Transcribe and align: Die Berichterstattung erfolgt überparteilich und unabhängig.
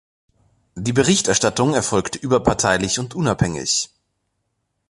Die 0.73 0.93
Berichterstattung 0.93 1.75
erfolgt 1.75 2.15
überparteilich 2.15 2.97
und 2.97 3.13
unabhängig. 3.13 3.91